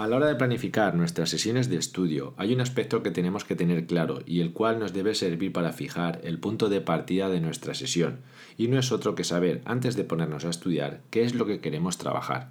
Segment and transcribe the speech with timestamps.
[0.00, 3.54] A la hora de planificar nuestras sesiones de estudio hay un aspecto que tenemos que
[3.54, 7.42] tener claro y el cual nos debe servir para fijar el punto de partida de
[7.42, 8.20] nuestra sesión,
[8.56, 11.60] y no es otro que saber, antes de ponernos a estudiar, qué es lo que
[11.60, 12.48] queremos trabajar.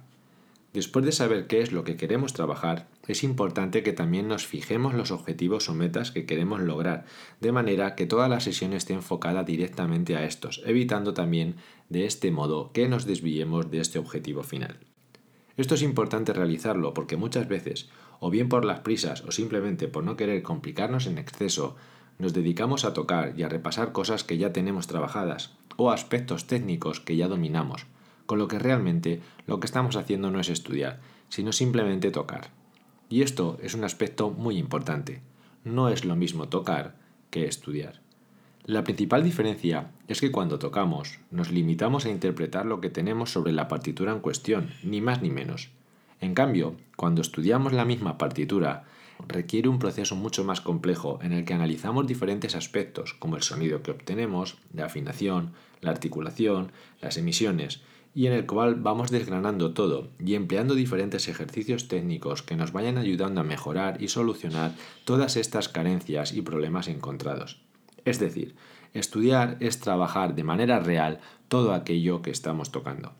[0.72, 4.94] Después de saber qué es lo que queremos trabajar, es importante que también nos fijemos
[4.94, 7.04] los objetivos o metas que queremos lograr,
[7.40, 11.56] de manera que toda la sesión esté enfocada directamente a estos, evitando también
[11.88, 14.78] de este modo que nos desviemos de este objetivo final.
[15.60, 20.02] Esto es importante realizarlo porque muchas veces, o bien por las prisas o simplemente por
[20.02, 21.76] no querer complicarnos en exceso,
[22.18, 27.00] nos dedicamos a tocar y a repasar cosas que ya tenemos trabajadas, o aspectos técnicos
[27.00, 27.84] que ya dominamos,
[28.24, 32.48] con lo que realmente lo que estamos haciendo no es estudiar, sino simplemente tocar.
[33.10, 35.20] Y esto es un aspecto muy importante.
[35.64, 36.96] No es lo mismo tocar
[37.28, 38.00] que estudiar.
[38.70, 43.50] La principal diferencia es que cuando tocamos nos limitamos a interpretar lo que tenemos sobre
[43.50, 45.70] la partitura en cuestión, ni más ni menos.
[46.20, 48.84] En cambio, cuando estudiamos la misma partitura,
[49.26, 53.82] requiere un proceso mucho más complejo en el que analizamos diferentes aspectos como el sonido
[53.82, 57.80] que obtenemos, la afinación, la articulación, las emisiones,
[58.14, 62.98] y en el cual vamos desgranando todo y empleando diferentes ejercicios técnicos que nos vayan
[62.98, 67.68] ayudando a mejorar y solucionar todas estas carencias y problemas encontrados.
[68.04, 68.54] Es decir,
[68.94, 73.12] estudiar es trabajar de manera real todo aquello que estamos tocando.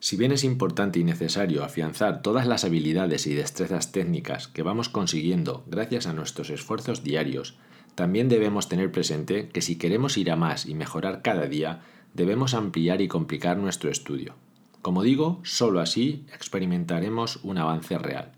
[0.00, 4.88] Si bien es importante y necesario afianzar todas las habilidades y destrezas técnicas que vamos
[4.88, 7.56] consiguiendo gracias a nuestros esfuerzos diarios,
[7.94, 11.82] también debemos tener presente que si queremos ir a más y mejorar cada día,
[12.14, 14.34] debemos ampliar y complicar nuestro estudio.
[14.80, 18.32] Como digo, solo así experimentaremos un avance real.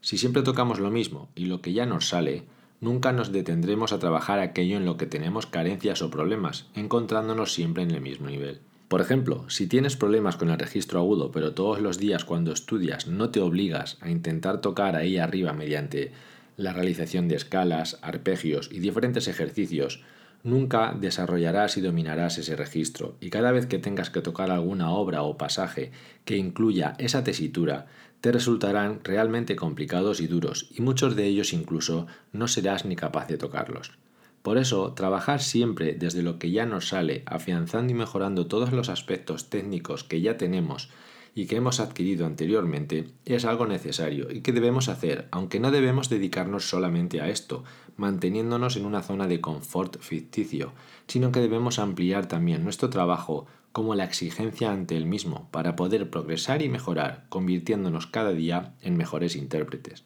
[0.00, 2.44] Si siempre tocamos lo mismo y lo que ya nos sale,
[2.80, 7.82] nunca nos detendremos a trabajar aquello en lo que tenemos carencias o problemas, encontrándonos siempre
[7.82, 8.60] en el mismo nivel.
[8.88, 13.06] Por ejemplo, si tienes problemas con el registro agudo, pero todos los días cuando estudias
[13.06, 16.12] no te obligas a intentar tocar ahí arriba mediante
[16.56, 20.02] la realización de escalas, arpegios y diferentes ejercicios,
[20.44, 25.22] nunca desarrollarás y dominarás ese registro, y cada vez que tengas que tocar alguna obra
[25.22, 25.90] o pasaje
[26.24, 27.86] que incluya esa tesitura,
[28.20, 33.26] te resultarán realmente complicados y duros, y muchos de ellos incluso no serás ni capaz
[33.26, 33.98] de tocarlos.
[34.42, 38.90] Por eso, trabajar siempre desde lo que ya nos sale, afianzando y mejorando todos los
[38.90, 40.90] aspectos técnicos que ya tenemos
[41.34, 46.08] y que hemos adquirido anteriormente, es algo necesario y que debemos hacer, aunque no debemos
[46.08, 47.64] dedicarnos solamente a esto,
[47.96, 50.72] manteniéndonos en una zona de confort ficticio,
[51.06, 56.08] sino que debemos ampliar también nuestro trabajo como la exigencia ante el mismo para poder
[56.08, 60.04] progresar y mejorar, convirtiéndonos cada día en mejores intérpretes.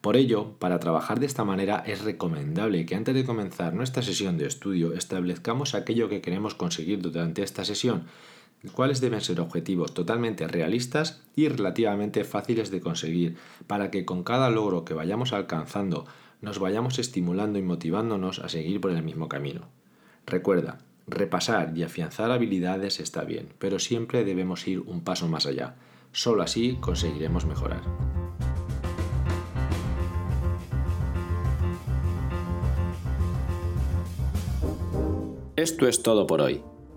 [0.00, 4.38] Por ello, para trabajar de esta manera es recomendable que antes de comenzar nuestra sesión
[4.38, 8.04] de estudio establezcamos aquello que queremos conseguir durante esta sesión,
[8.68, 14.50] cuáles deben ser objetivos totalmente realistas y relativamente fáciles de conseguir, para que con cada
[14.50, 16.06] logro que vayamos alcanzando
[16.40, 19.68] nos vayamos estimulando y motivándonos a seguir por el mismo camino.
[20.26, 25.76] Recuerda, repasar y afianzar habilidades está bien, pero siempre debemos ir un paso más allá.
[26.12, 27.82] Solo así conseguiremos mejorar.
[35.56, 36.62] Esto es todo por hoy.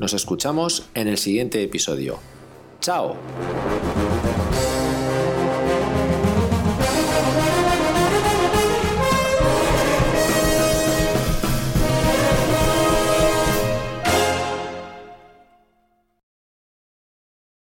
[0.00, 2.18] Nos escuchamos en el siguiente episodio.
[2.80, 3.18] ¡Chao!